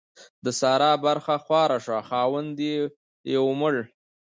[0.45, 2.55] د سارا برخه خواره شوه؛ خاوند
[3.29, 3.73] يې ومړ.